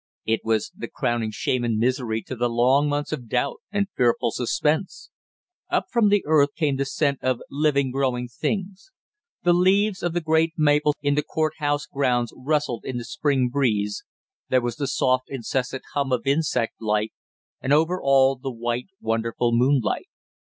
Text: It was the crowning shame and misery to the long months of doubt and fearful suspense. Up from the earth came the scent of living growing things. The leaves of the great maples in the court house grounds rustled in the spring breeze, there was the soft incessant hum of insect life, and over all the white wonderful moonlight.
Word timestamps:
It 0.25 0.41
was 0.43 0.71
the 0.75 0.87
crowning 0.87 1.29
shame 1.29 1.63
and 1.63 1.77
misery 1.77 2.23
to 2.23 2.35
the 2.35 2.49
long 2.49 2.89
months 2.89 3.11
of 3.11 3.29
doubt 3.29 3.57
and 3.71 3.85
fearful 3.95 4.31
suspense. 4.31 5.11
Up 5.69 5.85
from 5.91 6.09
the 6.09 6.23
earth 6.25 6.55
came 6.55 6.77
the 6.77 6.85
scent 6.85 7.19
of 7.21 7.39
living 7.51 7.91
growing 7.91 8.27
things. 8.27 8.89
The 9.43 9.53
leaves 9.53 10.01
of 10.01 10.13
the 10.13 10.19
great 10.21 10.53
maples 10.57 10.95
in 11.03 11.13
the 11.13 11.21
court 11.21 11.53
house 11.59 11.85
grounds 11.85 12.33
rustled 12.35 12.83
in 12.83 12.97
the 12.97 13.05
spring 13.05 13.49
breeze, 13.49 14.03
there 14.49 14.59
was 14.59 14.77
the 14.77 14.87
soft 14.87 15.29
incessant 15.29 15.83
hum 15.93 16.11
of 16.11 16.25
insect 16.25 16.81
life, 16.81 17.11
and 17.61 17.71
over 17.71 18.01
all 18.01 18.35
the 18.35 18.49
white 18.51 18.87
wonderful 19.01 19.51
moonlight. 19.53 20.07